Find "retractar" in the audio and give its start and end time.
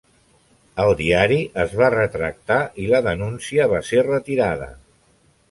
1.95-2.59